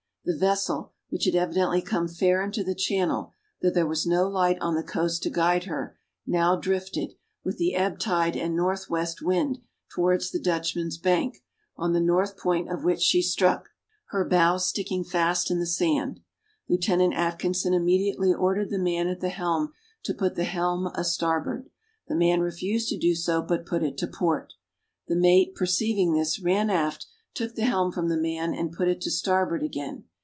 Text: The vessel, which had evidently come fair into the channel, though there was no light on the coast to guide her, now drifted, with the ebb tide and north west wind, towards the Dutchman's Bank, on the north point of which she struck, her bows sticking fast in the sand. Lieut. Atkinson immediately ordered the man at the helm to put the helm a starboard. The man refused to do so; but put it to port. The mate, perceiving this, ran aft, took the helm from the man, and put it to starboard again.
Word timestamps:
The 0.23 0.37
vessel, 0.37 0.93
which 1.09 1.25
had 1.25 1.33
evidently 1.33 1.81
come 1.81 2.07
fair 2.07 2.43
into 2.43 2.63
the 2.63 2.75
channel, 2.75 3.33
though 3.63 3.71
there 3.71 3.87
was 3.87 4.05
no 4.05 4.27
light 4.29 4.59
on 4.61 4.75
the 4.75 4.83
coast 4.83 5.23
to 5.23 5.31
guide 5.31 5.63
her, 5.63 5.97
now 6.27 6.55
drifted, 6.55 7.15
with 7.43 7.57
the 7.57 7.73
ebb 7.73 7.97
tide 7.97 8.37
and 8.37 8.55
north 8.55 8.87
west 8.87 9.23
wind, 9.23 9.57
towards 9.91 10.29
the 10.29 10.39
Dutchman's 10.39 10.99
Bank, 10.99 11.39
on 11.75 11.93
the 11.93 11.99
north 11.99 12.37
point 12.37 12.71
of 12.71 12.83
which 12.83 12.99
she 13.01 13.23
struck, 13.23 13.69
her 14.09 14.23
bows 14.23 14.67
sticking 14.67 15.03
fast 15.03 15.49
in 15.49 15.57
the 15.59 15.65
sand. 15.65 16.19
Lieut. 16.69 16.83
Atkinson 17.15 17.73
immediately 17.73 18.31
ordered 18.31 18.69
the 18.69 18.77
man 18.77 19.07
at 19.07 19.21
the 19.21 19.29
helm 19.29 19.73
to 20.03 20.13
put 20.13 20.35
the 20.35 20.43
helm 20.43 20.85
a 20.93 21.03
starboard. 21.03 21.67
The 22.07 22.15
man 22.15 22.41
refused 22.41 22.89
to 22.89 22.99
do 22.99 23.15
so; 23.15 23.41
but 23.41 23.65
put 23.65 23.81
it 23.81 23.97
to 23.97 24.05
port. 24.05 24.53
The 25.07 25.15
mate, 25.15 25.55
perceiving 25.55 26.13
this, 26.13 26.39
ran 26.39 26.69
aft, 26.69 27.07
took 27.33 27.55
the 27.55 27.65
helm 27.65 27.91
from 27.91 28.07
the 28.09 28.17
man, 28.17 28.53
and 28.53 28.71
put 28.71 28.87
it 28.87 29.01
to 29.01 29.09
starboard 29.09 29.63
again. 29.63 30.03